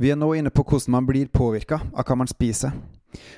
Vi 0.00 0.08
er 0.08 0.16
nå 0.16 0.30
inne 0.32 0.48
på 0.48 0.64
hvordan 0.64 0.94
man 0.94 1.04
blir 1.04 1.28
påvirka 1.28 1.76
av 1.92 2.06
hva 2.08 2.14
man 2.16 2.28
spiser. 2.30 2.72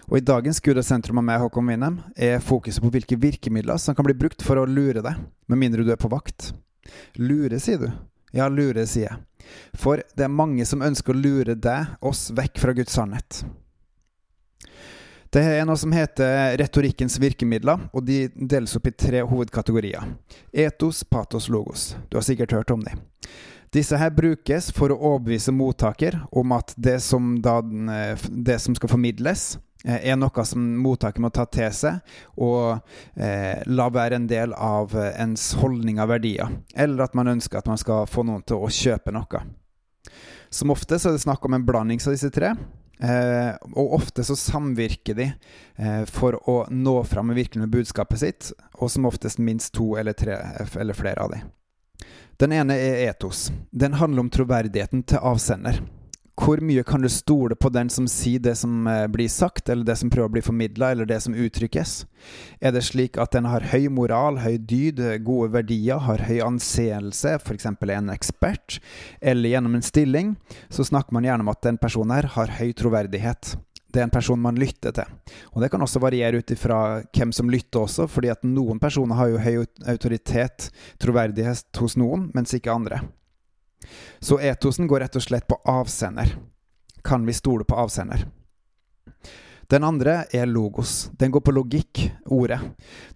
Og 0.06 0.20
I 0.20 0.22
dagens 0.22 0.60
Gud 0.62 0.78
og 0.78 0.84
sentrum 0.86 1.18
av 1.18 1.24
meg, 1.26 1.40
Håkon 1.42 1.66
Winnem, 1.66 1.96
er 2.14 2.42
fokuset 2.44 2.84
på 2.84 2.90
hvilke 2.94 3.18
virkemidler 3.18 3.80
som 3.82 3.96
kan 3.98 4.06
bli 4.06 4.14
brukt 4.14 4.44
for 4.46 4.60
å 4.60 4.68
lure 4.68 5.02
deg, 5.02 5.24
med 5.50 5.58
mindre 5.58 5.82
du 5.82 5.90
er 5.90 5.98
på 5.98 6.12
vakt. 6.12 6.52
Lure, 7.18 7.58
sier 7.58 7.82
du? 7.82 7.88
Ja, 8.36 8.46
lure, 8.46 8.86
sier 8.86 9.08
jeg. 9.08 9.50
For 9.74 10.04
det 10.14 10.28
er 10.28 10.30
mange 10.30 10.62
som 10.68 10.86
ønsker 10.86 11.16
å 11.16 11.18
lure 11.18 11.58
deg, 11.58 11.96
oss, 11.98 12.28
vekk 12.30 12.62
fra 12.62 12.76
Guds 12.78 12.94
sannhet. 12.94 13.42
Det 15.32 15.42
er 15.42 15.66
noe 15.66 15.80
som 15.80 15.90
heter 15.96 16.54
retorikkens 16.60 17.18
virkemidler, 17.18 17.88
og 17.90 18.06
de 18.06 18.28
deles 18.36 18.76
opp 18.78 18.86
i 18.86 18.94
tre 18.94 19.24
hovedkategorier. 19.26 20.14
Etos, 20.52 21.02
patos, 21.02 21.50
logos. 21.50 21.96
Du 22.06 22.20
har 22.20 22.28
sikkert 22.28 22.54
hørt 22.54 22.70
om 22.70 22.86
dem. 22.86 23.02
Disse 23.72 23.96
her 23.96 24.10
brukes 24.12 24.68
for 24.76 24.92
å 24.92 24.98
overbevise 25.14 25.52
mottaker 25.56 26.18
om 26.30 26.52
at 26.52 26.74
det 26.76 26.98
som, 27.00 27.38
da, 27.40 27.60
det 28.28 28.58
som 28.60 28.76
skal 28.76 28.92
formidles, 28.92 29.54
eh, 29.86 30.10
er 30.12 30.18
noe 30.20 30.44
som 30.44 30.66
mottaker 30.82 31.24
må 31.24 31.30
ta 31.32 31.46
til 31.48 31.72
seg 31.72 32.02
og 32.36 32.82
eh, 33.16 33.64
la 33.72 33.88
være 33.88 34.20
en 34.20 34.28
del 34.28 34.52
av 34.52 34.92
ens 35.14 35.54
holdning 35.62 36.02
av 36.04 36.12
verdier, 36.12 36.52
eller 36.76 37.06
at 37.06 37.16
man 37.16 37.32
ønsker 37.32 37.62
at 37.62 37.72
man 37.72 37.80
skal 37.80 38.04
få 38.10 38.26
noen 38.28 38.44
til 38.44 38.60
å 38.60 38.68
kjøpe 38.68 39.14
noe. 39.16 39.42
Som 40.52 40.70
ofte 40.70 40.98
så 41.00 41.08
er 41.08 41.16
det 41.16 41.24
snakk 41.24 41.44
om 41.48 41.56
en 41.56 41.64
blanding 41.64 42.00
av 42.04 42.12
disse 42.12 42.28
tre, 42.34 42.52
eh, 43.00 43.54
og 43.72 43.96
ofte 43.96 44.24
så 44.28 44.36
samvirker 44.36 45.16
de 45.16 45.30
eh, 45.30 46.04
for 46.12 46.36
å 46.44 46.58
nå 46.68 46.98
fram 47.08 47.32
med 47.32 47.40
virkelig 47.40 47.64
med 47.64 47.72
budskapet 47.72 48.20
sitt, 48.20 48.52
og 48.76 48.92
som 48.92 49.08
oftest 49.08 49.40
minst 49.40 49.72
to 49.72 49.94
eller 49.96 50.12
tre 50.12 50.36
eller 50.76 50.98
flere 50.98 51.24
av 51.24 51.32
dem. 51.32 51.48
Den 52.42 52.52
ene 52.56 52.74
er 52.74 53.08
etos. 53.10 53.50
Den 53.70 53.98
handler 54.00 54.24
om 54.24 54.30
troverdigheten 54.32 55.04
til 55.06 55.22
avsender. 55.22 55.82
Hvor 56.42 56.62
mye 56.64 56.82
kan 56.82 57.02
du 57.04 57.10
stole 57.12 57.54
på 57.54 57.68
den 57.70 57.90
som 57.92 58.06
sier 58.08 58.40
det 58.42 58.54
som 58.58 58.86
eh, 58.88 59.04
blir 59.12 59.28
sagt, 59.28 59.68
eller 59.68 59.84
det 59.84 59.98
som 60.00 60.10
prøver 60.10 60.30
å 60.30 60.32
bli 60.32 60.42
formidla, 60.42 60.90
eller 60.90 61.06
det 61.06 61.20
som 61.22 61.36
uttrykkes? 61.36 61.92
Er 62.58 62.72
det 62.72 62.82
slik 62.88 63.18
at 63.20 63.36
den 63.36 63.46
har 63.46 63.68
høy 63.70 63.90
moral, 63.92 64.40
høy 64.40 64.56
dyd, 64.56 65.02
gode 65.26 65.52
verdier, 65.52 66.00
har 66.02 66.24
høy 66.26 66.40
anseelse, 66.42 67.36
f.eks. 67.36 67.68
er 67.68 67.92
en 67.98 68.14
ekspert, 68.14 68.80
eller 69.20 69.52
gjennom 69.52 69.76
en 69.76 69.84
stilling, 69.86 70.32
så 70.72 70.88
snakker 70.88 71.14
man 71.14 71.28
gjerne 71.28 71.46
om 71.46 71.52
at 71.52 71.62
den 71.68 71.78
personen 71.78 72.16
her 72.16 72.32
har 72.34 72.56
høy 72.58 72.72
troverdighet 72.80 73.54
det 73.92 74.00
er 74.00 74.06
en 74.08 74.14
person 74.14 74.40
man 74.40 74.58
lytter 74.58 74.94
til. 74.96 75.08
Og 75.52 75.60
Det 75.62 75.70
kan 75.70 75.82
også 75.84 76.00
variere 76.00 76.40
ut 76.40 76.50
ifra 76.50 77.02
hvem 77.12 77.32
som 77.32 77.50
lytter 77.50 77.84
også, 77.84 78.08
fordi 78.08 78.30
at 78.32 78.44
noen 78.44 78.80
personer 78.80 79.18
har 79.18 79.28
jo 79.28 79.42
høy 79.42 79.64
autoritet, 79.92 80.70
troverdighet 80.98 81.80
hos 81.80 81.96
noen, 82.00 82.30
mens 82.34 82.54
ikke 82.56 82.72
andre. 82.72 83.02
Så 84.20 84.38
etosen 84.40 84.88
går 84.88 85.04
rett 85.04 85.18
og 85.18 85.24
slett 85.24 85.48
på 85.50 85.58
avsender. 85.68 86.36
Kan 87.04 87.26
vi 87.26 87.34
stole 87.36 87.66
på 87.68 87.76
avsender? 87.76 88.24
Den 89.72 89.84
andre 89.84 90.24
er 90.30 90.46
logos. 90.46 91.10
Den 91.16 91.30
går 91.30 91.40
på 91.40 91.52
logikk, 91.56 92.02
ordet. 92.26 92.58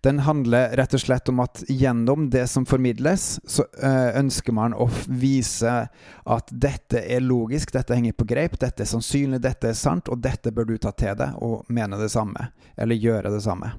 Den 0.01 0.23
handler 0.25 0.73
rett 0.77 0.95
og 0.97 1.03
slett 1.03 1.29
om 1.29 1.43
at 1.45 1.61
gjennom 1.69 2.31
det 2.33 2.47
som 2.48 2.65
formidles, 2.65 3.27
så 3.45 3.67
øh, 3.83 4.17
ønsker 4.23 4.57
man 4.57 4.73
å 4.73 4.87
vise 5.07 5.75
at 6.25 6.55
dette 6.65 7.03
er 7.05 7.21
logisk, 7.21 7.75
dette 7.77 7.98
henger 7.98 8.17
på 8.17 8.25
greip, 8.31 8.57
dette 8.63 8.87
er 8.87 8.89
sannsynlig, 8.89 9.43
dette 9.45 9.69
er 9.69 9.77
sant, 9.77 10.09
og 10.09 10.23
dette 10.25 10.55
bør 10.57 10.71
du 10.71 10.79
ta 10.81 10.95
til 10.97 11.13
deg 11.21 11.37
og 11.45 11.69
mene 11.69 12.01
det 12.01 12.09
samme, 12.15 12.48
eller 12.73 13.05
gjøre 13.05 13.37
det 13.37 13.45
samme. 13.45 13.75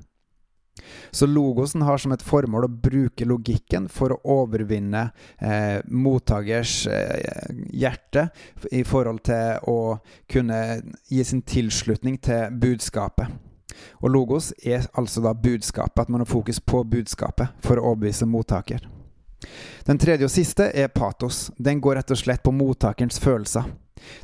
Så 1.11 1.25
logosen 1.25 1.81
har 1.81 1.97
som 1.97 2.13
et 2.13 2.23
formål 2.23 2.67
å 2.67 2.71
bruke 2.71 3.25
logikken 3.25 3.87
for 3.91 4.13
å 4.13 4.19
overvinne 4.43 5.09
eh, 5.39 5.79
mottakers 5.87 6.87
eh, 6.91 7.49
hjerte 7.73 8.27
i 8.71 8.83
forhold 8.87 9.23
til 9.27 9.69
å 9.69 9.79
kunne 10.29 10.61
gi 11.09 11.23
sin 11.25 11.41
tilslutning 11.41 12.19
til 12.23 12.53
budskapet. 12.61 13.33
Og 14.01 14.11
logos 14.13 14.51
er 14.65 14.87
altså 14.97 15.21
da 15.21 15.33
budskapet, 15.33 16.05
at 16.05 16.09
man 16.09 16.23
har 16.23 16.29
fokus 16.29 16.59
på 16.59 16.83
budskapet 16.83 17.57
for 17.63 17.77
å 17.77 17.91
overbevise 17.91 18.25
mottaker. 18.29 18.87
Den 19.85 19.99
tredje 20.01 20.25
og 20.25 20.33
siste 20.33 20.71
er 20.73 20.89
patos. 20.91 21.51
Den 21.57 21.81
går 21.81 21.99
rett 21.99 22.13
og 22.13 22.19
slett 22.19 22.43
på 22.43 22.53
mottakerens 22.55 23.19
følelser. 23.21 23.69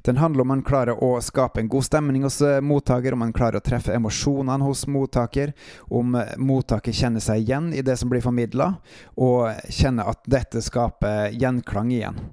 Den 0.02 0.18
handler 0.22 0.46
om 0.46 0.52
man 0.54 0.64
klarer 0.66 1.00
å 1.04 1.16
skape 1.22 1.62
en 1.62 1.72
god 1.72 1.88
stemning 1.88 2.28
hos 2.28 2.42
eh, 2.42 2.62
mottaker, 2.62 3.14
om 3.16 3.24
man 3.26 3.34
klarer 3.34 3.62
å 3.62 3.66
treffe 3.66 3.96
emosjonene 3.96 4.64
hos 4.66 4.86
mottaker, 4.88 5.56
om 5.90 6.16
eh, 6.20 6.36
mottaker 6.38 6.96
kjenner 6.96 7.24
seg 7.24 7.44
igjen 7.44 7.74
i 7.74 7.82
det 7.86 7.98
som 8.00 8.12
blir 8.12 8.24
formidla, 8.24 8.74
og 9.16 9.68
kjenner 9.70 10.14
at 10.14 10.24
dette 10.30 10.64
skaper 10.64 11.36
gjenklang 11.38 11.92
igjen. 11.94 12.24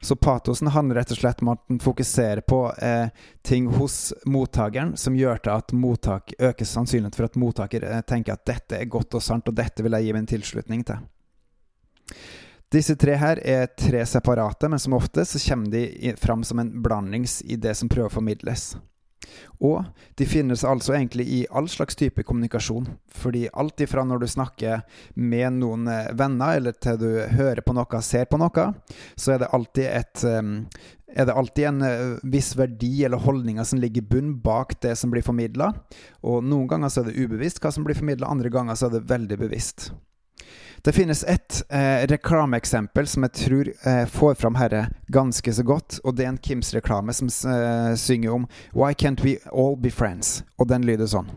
Så 0.00 0.16
patosen 0.16 0.68
handler 0.68 0.94
rett 0.94 1.12
og 1.12 1.18
slett 1.18 1.42
om 1.42 1.52
at 1.52 1.62
den 1.68 1.80
fokuserer 1.80 2.40
på 2.40 2.60
eh, 2.82 3.08
ting 3.42 3.66
hos 3.66 4.14
mottakeren 4.26 4.96
som 4.96 5.16
gjør 5.16 5.42
til 5.42 5.54
at 5.54 5.72
mottak 5.72 6.34
øker 6.38 6.66
sannsynligheten 6.66 7.16
for 7.16 7.28
at 7.28 7.38
mottaker 7.38 7.86
eh, 7.86 8.02
tenker 8.06 8.34
at 8.34 8.46
dette 8.46 8.80
er 8.80 8.90
godt 8.90 9.18
og 9.18 9.24
sant, 9.24 9.48
og 9.48 9.56
dette 9.58 9.84
vil 9.84 9.96
jeg 9.98 10.08
gi 10.08 10.16
min 10.18 10.30
tilslutning 10.34 10.84
til. 10.88 11.06
Disse 12.72 12.98
tre 13.00 13.14
her 13.16 13.40
er 13.48 13.70
tre 13.80 14.04
separate, 14.06 14.68
men 14.68 14.80
som 14.82 14.96
ofte 14.98 15.24
så 15.24 15.40
kommer 15.40 15.72
de 15.72 16.14
fram 16.20 16.44
som 16.44 16.60
en 16.60 16.74
blandings 16.82 17.40
i 17.42 17.56
det 17.56 17.72
som 17.78 17.88
prøver 17.88 18.10
å 18.10 18.16
formidles. 18.18 18.74
Og 19.64 19.84
de 20.18 20.26
finnes 20.28 20.64
altså 20.64 20.94
egentlig 20.94 21.24
i 21.32 21.38
all 21.50 21.68
slags 21.68 21.96
type 21.98 22.22
kommunikasjon. 22.26 22.86
Fordi 23.08 23.46
alt 23.52 23.80
ifra 23.80 24.04
når 24.04 24.22
du 24.22 24.28
snakker 24.30 24.84
med 25.14 25.58
noen 25.58 25.88
eh, 25.90 26.12
venner, 26.16 26.58
eller 26.58 26.76
til 26.76 27.00
du 27.00 27.08
hører 27.38 27.64
på 27.64 27.74
noe, 27.76 28.02
ser 28.04 28.28
på 28.30 28.40
noe, 28.40 28.68
så 29.16 29.34
er 29.34 29.42
det 29.42 29.52
alltid 29.56 29.88
et 29.88 30.24
er 31.08 31.24
det 31.24 31.34
alltid 31.40 31.64
en 31.70 31.82
eh, 31.82 32.18
viss 32.22 32.52
verdi 32.58 33.04
eller 33.04 33.24
holdninger 33.24 33.64
som 33.64 33.80
ligger 33.80 34.04
i 34.04 34.10
bunn 34.12 34.34
bak 34.44 34.76
det 34.84 34.94
som 35.00 35.12
blir 35.12 35.24
formidla. 35.24 35.72
Og 36.28 36.44
noen 36.44 36.68
ganger 36.68 36.92
så 36.92 37.02
er 37.02 37.10
det 37.10 37.24
ubevisst 37.24 37.62
hva 37.64 37.72
som 37.74 37.86
blir 37.86 37.96
formidla, 37.98 38.28
andre 38.28 38.52
ganger 38.52 38.76
så 38.76 38.90
er 38.90 38.98
det 38.98 39.08
veldig 39.08 39.40
bevisst. 39.40 39.90
Det 40.82 40.92
finnes 40.92 41.24
et 41.24 41.62
eh, 41.74 42.06
reklameeksempel 42.10 43.08
som 43.10 43.26
jeg 43.26 43.34
tror 43.40 43.70
eh, 43.72 44.04
får 44.06 44.38
fram 44.40 44.58
herre 44.60 44.86
ganske 45.12 45.52
så 45.52 45.64
godt. 45.66 46.00
Og 46.04 46.16
det 46.16 46.26
er 46.26 46.32
en 46.34 46.42
Kims-reklame 46.42 47.14
som 47.16 47.28
eh, 47.28 47.94
synger 47.96 48.34
om 48.34 48.46
'Why 48.72 48.94
can't 48.94 49.24
we 49.24 49.38
all 49.52 49.76
be 49.76 49.90
friends?' 49.90 50.42
Og 50.58 50.68
den 50.68 50.86
lyder 50.86 51.06
sånn. 51.06 51.28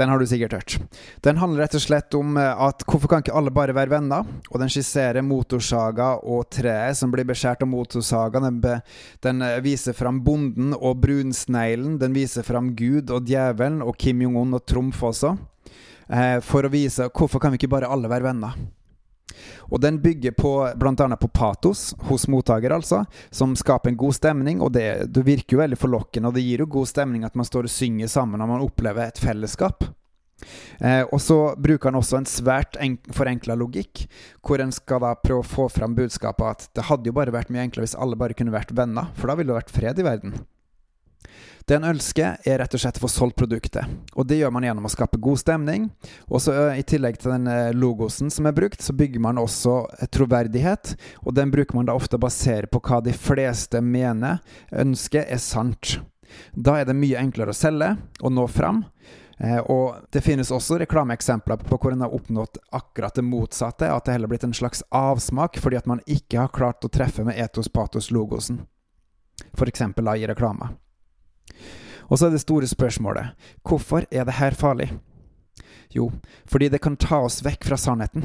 Den 0.00 0.08
har 0.08 0.18
du 0.18 0.24
sikkert 0.26 0.54
hørt. 0.56 0.76
Den 1.20 1.36
handler 1.36 1.66
rett 1.66 1.76
og 1.76 1.82
slett 1.84 2.16
om 2.16 2.38
eh, 2.40 2.62
at 2.66 2.86
hvorfor 2.88 3.10
kan 3.10 3.20
ikke 3.20 3.34
alle 3.36 3.52
bare 3.52 3.76
være 3.76 3.92
venner? 3.92 4.24
Og 4.48 4.56
den 4.62 4.72
skisserer 4.72 5.20
motorsaga 5.26 6.14
og 6.24 6.48
treet 6.56 6.96
som 6.96 7.12
blir 7.12 7.28
beskjært 7.28 7.66
av 7.66 7.68
motorsaga. 7.68 8.40
Den, 8.46 8.62
be, 8.64 8.78
den 9.26 9.44
eh, 9.44 9.58
viser 9.64 9.96
fram 9.96 10.22
bonden 10.24 10.72
og 10.78 11.02
brunsneglen. 11.04 11.98
Den 12.00 12.16
viser 12.16 12.46
fram 12.46 12.72
Gud 12.78 13.12
og 13.12 13.28
djevelen 13.28 13.82
og 13.84 13.98
Kim 14.00 14.24
Jong-un 14.24 14.56
og 14.56 14.64
Trumf 14.64 15.04
også. 15.12 15.36
Eh, 16.08 16.38
for 16.42 16.64
å 16.64 16.72
vise 16.72 17.10
hvorfor 17.12 17.42
kan 17.42 17.52
vi 17.52 17.60
ikke 17.60 17.74
bare 17.76 17.90
alle 17.92 18.10
være 18.10 18.30
venner? 18.32 18.56
Og 19.70 19.80
den 19.82 20.00
bygger 20.02 20.34
på 20.36 20.52
bl.a. 20.80 21.16
på 21.16 21.30
patos 21.34 21.90
hos 22.08 22.26
mottaker, 22.30 22.74
altså, 22.74 23.04
som 23.30 23.54
skaper 23.58 23.92
en 23.92 24.00
god 24.00 24.18
stemning. 24.18 24.60
Og 24.64 24.72
det, 24.74 25.12
det, 25.14 25.24
virker 25.26 25.56
jo 25.56 25.62
veldig 25.62 25.80
forlokkende, 25.80 26.30
og 26.30 26.36
det 26.36 26.44
gir 26.46 26.64
jo 26.64 26.70
god 26.78 26.90
stemning 26.90 27.24
at 27.26 27.38
man 27.38 27.48
står 27.48 27.68
og 27.68 27.74
synger 27.74 28.10
sammen 28.10 28.40
når 28.40 28.54
man 28.54 28.66
opplever 28.66 29.08
et 29.08 29.22
fellesskap. 29.22 29.86
Eh, 30.80 31.02
og 31.12 31.20
så 31.20 31.38
bruker 31.60 31.90
han 31.90 31.98
også 32.00 32.20
en 32.20 32.28
svært 32.28 32.78
forenkla 33.14 33.56
logikk, 33.60 34.06
hvor 34.46 34.62
en 34.62 34.72
skal 34.74 35.02
da 35.04 35.12
prøve 35.20 35.44
å 35.44 35.50
få 35.50 35.68
fram 35.72 35.96
budskapet 35.98 36.46
at 36.46 36.70
det 36.76 36.86
hadde 36.88 37.10
jo 37.10 37.16
bare 37.16 37.34
vært 37.34 37.52
mye 37.52 37.66
enklere 37.66 37.88
hvis 37.88 37.98
alle 37.98 38.18
bare 38.20 38.36
kunne 38.38 38.54
vært 38.54 38.72
venner, 38.76 39.12
for 39.18 39.30
da 39.30 39.36
ville 39.38 39.52
det 39.52 39.60
vært 39.60 39.74
fred 39.76 40.00
i 40.00 40.06
verden. 40.06 40.40
Det 41.68 41.76
en 41.76 41.86
ønsker, 41.86 42.40
er 42.48 42.58
rett 42.58 42.74
og 42.74 42.82
slett 42.82 42.98
å 42.98 43.04
få 43.04 43.10
solgt 43.12 43.36
produktet. 43.38 43.86
Og 44.18 44.26
det 44.26 44.40
gjør 44.40 44.50
man 44.56 44.64
gjennom 44.66 44.88
å 44.88 44.90
skape 44.90 45.20
god 45.22 45.38
stemning. 45.38 45.86
Og 46.26 46.42
så 46.42 46.54
I 46.74 46.82
tillegg 46.82 47.20
til 47.20 47.34
den 47.36 47.76
logosen 47.78 48.32
som 48.34 48.48
er 48.50 48.56
brukt, 48.56 48.82
så 48.82 48.96
bygger 48.96 49.22
man 49.22 49.38
også 49.38 49.84
troverdighet. 50.10 50.96
Og 51.22 51.36
den 51.36 51.52
bruker 51.54 51.78
man 51.78 51.86
da 51.86 51.94
ofte 51.94 52.18
å 52.18 52.30
på 52.72 52.82
hva 52.88 53.00
de 53.04 53.14
fleste 53.14 53.80
mener, 53.80 54.40
ønsker, 54.72 55.28
er 55.28 55.38
sant. 55.38 56.00
Da 56.54 56.80
er 56.80 56.88
det 56.88 56.98
mye 56.98 57.20
enklere 57.20 57.54
å 57.54 57.56
selge 57.56 57.94
og 58.20 58.34
nå 58.34 58.46
fram. 58.50 58.84
Eh, 59.40 59.58
og 59.72 60.10
det 60.12 60.20
finnes 60.20 60.50
også 60.52 60.78
reklameeksempler 60.82 61.62
på 61.64 61.78
hvor 61.80 61.94
en 61.94 62.04
har 62.04 62.14
oppnådd 62.14 62.60
akkurat 62.76 63.16
det 63.16 63.24
motsatte, 63.24 63.88
at 63.88 64.04
det 64.04 64.18
heller 64.18 64.30
blitt 64.30 64.44
en 64.44 64.56
slags 64.56 64.82
avsmak 64.90 65.56
fordi 65.62 65.78
at 65.80 65.88
man 65.88 66.02
ikke 66.06 66.42
har 66.42 66.52
klart 66.52 66.84
å 66.84 66.92
treffe 66.92 67.24
med 67.24 67.40
etos 67.40 67.72
patos-logosen. 67.72 68.60
F.eks. 69.56 69.80
i 69.80 70.28
reklame. 70.28 70.74
Og 72.10 72.18
så 72.18 72.26
er 72.26 72.34
det 72.34 72.42
store 72.42 72.68
spørsmålet 72.70 73.34
hvorfor 73.66 74.06
er 74.10 74.26
det 74.26 74.38
her 74.40 74.56
farlig? 74.58 74.90
Jo, 75.94 76.10
fordi 76.46 76.68
det 76.70 76.82
kan 76.82 76.98
ta 76.98 77.20
oss 77.26 77.40
vekk 77.44 77.66
fra 77.66 77.78
sannheten. 77.78 78.24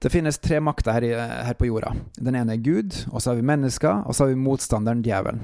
Det 0.00 0.08
finnes 0.12 0.38
tre 0.40 0.60
makter 0.64 0.96
her, 0.96 1.04
i, 1.04 1.12
her 1.12 1.56
på 1.58 1.68
jorda. 1.68 1.92
Den 2.16 2.36
ene 2.38 2.56
er 2.56 2.62
Gud, 2.64 2.96
og 3.12 3.20
så 3.20 3.30
har 3.30 3.40
vi 3.40 3.44
mennesker, 3.44 4.06
og 4.06 4.16
så 4.16 4.24
har 4.24 4.32
vi 4.32 4.40
motstanderen 4.40 5.02
djevelen. 5.04 5.42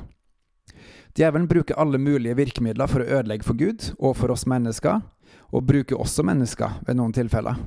Djevelen 1.17 1.49
bruker 1.49 1.77
alle 1.81 2.01
mulige 2.01 2.37
virkemidler 2.37 2.89
for 2.89 3.05
å 3.05 3.09
ødelegge 3.19 3.45
for 3.45 3.57
Gud 3.57 3.91
og 3.97 4.17
for 4.17 4.33
oss 4.33 4.47
mennesker, 4.49 5.05
og 5.53 5.69
bruker 5.69 6.01
også 6.01 6.25
mennesker 6.27 6.81
ved 6.89 6.99
noen 6.99 7.13
tilfeller. 7.17 7.61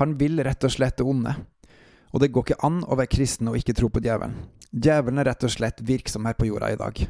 Han 0.00 0.14
vil 0.20 0.40
rett 0.44 0.64
og 0.64 0.72
slett 0.72 1.00
det 1.00 1.08
onde. 1.08 1.34
Og 2.12 2.20
det 2.20 2.30
går 2.32 2.46
ikke 2.46 2.64
an 2.68 2.82
å 2.84 2.96
være 2.96 3.12
kristen 3.12 3.48
og 3.48 3.56
ikke 3.56 3.76
tro 3.76 3.88
på 3.92 4.00
djevelen. 4.04 4.36
Djevelen 4.72 5.20
er 5.20 5.30
rett 5.32 5.44
og 5.48 5.52
slett 5.52 5.80
virksom 5.84 6.28
her 6.28 6.36
på 6.36 6.48
jorda 6.48 6.72
i 6.72 6.80
dag. 6.80 7.02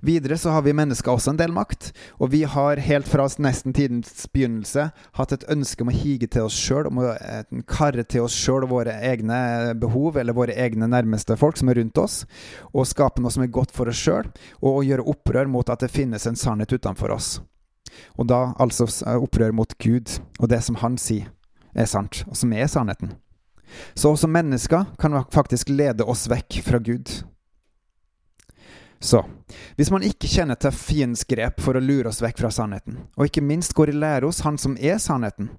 Videre 0.00 0.38
så 0.38 0.52
har 0.54 0.62
vi 0.62 0.74
mennesker 0.76 1.12
også 1.12 1.32
en 1.32 1.40
del 1.40 1.54
makt, 1.54 1.90
og 2.22 2.30
vi 2.34 2.44
har 2.48 2.80
helt 2.82 3.08
fra 3.10 3.26
nesten 3.42 3.74
tidens 3.76 4.28
begynnelse 4.32 4.88
hatt 5.18 5.34
et 5.34 5.46
ønske 5.52 5.82
om 5.82 5.90
å 5.90 5.96
hige 5.96 6.28
til 6.30 6.46
oss 6.46 6.58
sjøl, 6.58 6.90
om 6.90 7.02
å 7.02 7.14
karre 7.68 8.04
til 8.06 8.26
oss 8.26 8.36
sjøl 8.36 8.66
og 8.66 8.72
våre 8.74 8.94
egne 9.10 9.74
behov, 9.80 10.20
eller 10.20 10.36
våre 10.36 10.54
egne 10.54 10.88
nærmeste 10.90 11.38
folk 11.40 11.58
som 11.58 11.72
er 11.72 11.80
rundt 11.80 11.98
oss, 11.98 12.22
og 12.72 12.88
skape 12.88 13.22
noe 13.22 13.34
som 13.34 13.44
er 13.46 13.52
godt 13.52 13.74
for 13.74 13.90
oss 13.90 14.00
sjøl, 14.00 14.30
og 14.62 14.80
å 14.80 14.86
gjøre 14.86 15.08
opprør 15.12 15.50
mot 15.50 15.70
at 15.72 15.82
det 15.82 15.92
finnes 15.92 16.26
en 16.28 16.38
sannhet 16.38 16.72
utenfor 16.76 17.14
oss. 17.16 17.36
Og 18.20 18.28
da 18.28 18.50
altså 18.60 18.88
opprør 19.16 19.54
mot 19.56 19.72
Gud 19.82 20.18
og 20.40 20.50
det 20.52 20.60
som 20.66 20.78
Han 20.82 20.98
sier 21.00 21.30
er 21.76 21.88
sant, 21.88 22.24
og 22.28 22.36
som 22.38 22.52
er 22.56 22.68
sannheten. 22.70 23.14
Så 23.94 24.12
også 24.14 24.28
mennesker 24.30 24.92
kan 25.00 25.16
faktisk 25.32 25.68
lede 25.72 26.06
oss 26.06 26.26
vekk 26.30 26.60
fra 26.64 26.78
Gud. 26.80 27.10
Så 29.00 29.22
hvis 29.76 29.90
man 29.92 30.04
ikke 30.06 30.28
kjenner 30.30 30.58
til 30.58 30.72
fiendens 30.74 31.24
grep 31.28 31.60
for 31.62 31.76
å 31.76 31.82
lure 31.82 32.10
oss 32.10 32.22
vekk 32.24 32.40
fra 32.40 32.50
sannheten, 32.54 32.98
og 33.16 33.28
ikke 33.28 33.44
minst 33.44 33.74
går 33.76 33.92
i 33.92 33.96
lære 33.96 34.28
hos 34.28 34.42
Han 34.46 34.58
som 34.58 34.76
er 34.80 34.98
sannheten, 35.02 35.50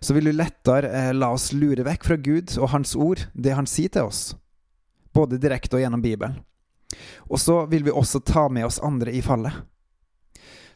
så 0.00 0.14
vil 0.14 0.30
du 0.30 0.34
lettere 0.34 0.90
eh, 0.90 1.12
la 1.14 1.32
oss 1.34 1.50
lure 1.52 1.84
vekk 1.86 2.06
fra 2.06 2.16
Gud 2.16 2.54
og 2.60 2.70
Hans 2.72 2.94
ord, 2.94 3.26
det 3.34 3.56
Han 3.58 3.68
sier 3.70 3.92
til 3.92 4.10
oss, 4.10 4.22
både 5.14 5.40
direkte 5.42 5.78
og 5.78 5.84
gjennom 5.84 6.04
Bibelen. 6.04 6.38
Og 7.26 7.40
så 7.42 7.64
vil 7.66 7.84
vi 7.86 7.94
også 7.94 8.22
ta 8.22 8.46
med 8.48 8.68
oss 8.68 8.78
andre 8.78 9.12
i 9.12 9.22
fallet. 9.24 9.64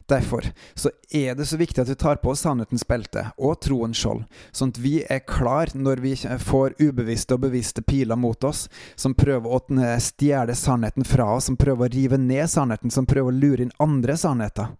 Derfor 0.09 0.47
så 0.73 0.89
er 1.13 1.35
det 1.37 1.45
så 1.45 1.57
viktig 1.59 1.83
at 1.83 1.89
vi 1.91 1.97
tar 1.99 2.17
på 2.21 2.31
oss 2.33 2.41
sannhetens 2.45 2.85
belte 2.87 3.27
og 3.37 3.59
troens 3.61 3.99
skjold, 3.99 4.23
sånn 4.51 4.73
at 4.73 4.81
vi 4.81 4.95
er 5.05 5.21
klar 5.27 5.69
når 5.77 6.01
vi 6.01 6.15
får 6.17 6.79
ubevisste 6.81 7.37
og 7.37 7.45
bevisste 7.45 7.83
piler 7.85 8.17
mot 8.17 8.43
oss, 8.49 8.65
som 8.97 9.13
prøver 9.13 9.53
å 9.53 9.61
stjele 10.01 10.57
sannheten 10.57 11.05
fra 11.05 11.29
oss, 11.35 11.49
som 11.51 11.59
prøver 11.59 11.85
å 11.85 11.93
rive 11.93 12.17
ned 12.17 12.49
sannheten, 12.49 12.89
som 12.89 13.05
prøver 13.05 13.29
å 13.29 13.39
lure 13.39 13.67
inn 13.67 13.75
andre 13.79 14.17
sannheter. 14.17 14.73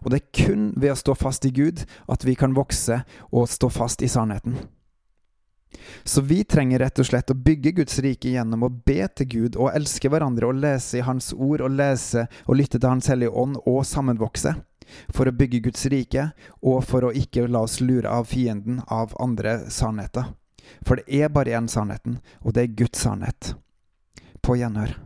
Og 0.00 0.10
det 0.10 0.22
er 0.22 0.44
kun 0.46 0.70
ved 0.76 0.94
å 0.94 0.98
stå 0.98 1.14
fast 1.18 1.44
i 1.44 1.52
Gud 1.52 1.84
at 2.08 2.24
vi 2.24 2.34
kan 2.38 2.56
vokse 2.56 3.02
og 3.30 3.50
stå 3.50 3.68
fast 3.72 4.02
i 4.02 4.08
sannheten. 4.08 4.56
Så 6.04 6.20
vi 6.20 6.42
trenger 6.44 6.78
rett 6.82 6.98
og 6.98 7.06
slett 7.06 7.30
å 7.30 7.36
bygge 7.38 7.72
Guds 7.78 7.98
rike 8.02 8.32
gjennom 8.32 8.64
å 8.66 8.72
be 8.72 9.04
til 9.14 9.28
Gud 9.30 9.58
og 9.60 9.70
elske 9.74 10.10
hverandre 10.10 10.48
og 10.50 10.58
lese 10.62 10.98
i 10.98 11.04
Hans 11.06 11.32
ord 11.32 11.62
og 11.64 11.76
lese 11.76 12.26
og 12.46 12.58
lytte 12.58 12.80
til 12.80 12.90
Hans 12.90 13.10
hellige 13.12 13.34
ånd 13.34 13.60
og 13.64 13.84
sammenvokse. 13.86 14.56
For 15.14 15.30
å 15.30 15.34
bygge 15.36 15.62
Guds 15.68 15.86
rike, 15.92 16.30
og 16.66 16.82
for 16.82 17.06
å 17.06 17.12
ikke 17.14 17.46
la 17.46 17.62
oss 17.62 17.78
lure 17.78 18.10
av 18.10 18.26
fienden 18.26 18.80
av 18.90 19.14
andre 19.22 19.70
sannheter. 19.70 20.32
For 20.82 20.98
det 20.98 21.20
er 21.22 21.30
bare 21.30 21.54
én 21.54 21.70
sannheten, 21.70 22.18
og 22.42 22.56
det 22.56 22.64
er 22.64 22.74
Guds 22.82 23.04
sannhet. 23.06 23.54
På 24.42 24.58
gjenhør. 24.58 24.96